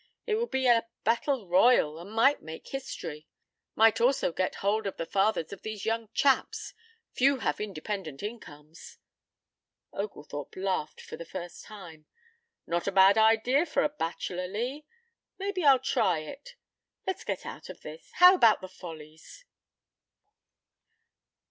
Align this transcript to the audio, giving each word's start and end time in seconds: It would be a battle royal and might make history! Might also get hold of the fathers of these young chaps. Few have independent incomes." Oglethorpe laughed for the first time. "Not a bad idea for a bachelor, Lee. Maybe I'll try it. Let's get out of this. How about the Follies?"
It 0.25 0.33
would 0.37 0.49
be 0.49 0.65
a 0.65 0.87
battle 1.03 1.47
royal 1.47 1.99
and 1.99 2.11
might 2.11 2.41
make 2.41 2.69
history! 2.69 3.27
Might 3.75 4.01
also 4.01 4.31
get 4.31 4.55
hold 4.65 4.87
of 4.87 4.97
the 4.97 5.05
fathers 5.05 5.53
of 5.53 5.61
these 5.61 5.85
young 5.85 6.09
chaps. 6.11 6.73
Few 7.11 7.37
have 7.37 7.61
independent 7.61 8.23
incomes." 8.23 8.97
Oglethorpe 9.93 10.55
laughed 10.55 11.01
for 11.01 11.17
the 11.17 11.23
first 11.23 11.63
time. 11.65 12.07
"Not 12.65 12.87
a 12.87 12.91
bad 12.91 13.15
idea 13.19 13.63
for 13.63 13.83
a 13.83 13.89
bachelor, 13.89 14.47
Lee. 14.47 14.87
Maybe 15.37 15.63
I'll 15.63 15.77
try 15.77 16.21
it. 16.21 16.55
Let's 17.05 17.23
get 17.23 17.45
out 17.45 17.69
of 17.69 17.81
this. 17.81 18.09
How 18.13 18.33
about 18.33 18.61
the 18.61 18.69
Follies?" 18.69 19.45